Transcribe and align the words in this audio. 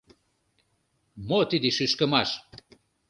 Мо 1.27 1.39
тиде 1.49 1.69
шӱшкымаш? 1.77 2.29